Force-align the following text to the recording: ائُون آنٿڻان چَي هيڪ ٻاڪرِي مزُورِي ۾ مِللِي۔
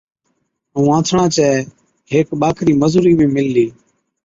ائُون 0.75 0.87
آنٿڻان 0.97 1.27
چَي 1.35 1.47
هيڪ 2.11 2.27
ٻاڪرِي 2.41 2.73
مزُورِي 2.81 3.13
۾ 3.19 3.25
مِللِي۔ 3.35 3.67